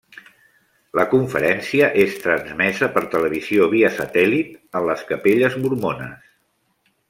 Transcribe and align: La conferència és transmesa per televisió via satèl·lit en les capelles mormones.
La 0.99 1.03
conferència 1.11 1.89
és 2.05 2.15
transmesa 2.23 2.89
per 2.97 3.03
televisió 3.13 3.69
via 3.75 3.93
satèl·lit 4.01 4.59
en 4.81 4.89
les 4.91 5.05
capelles 5.15 5.61
mormones. 5.67 6.29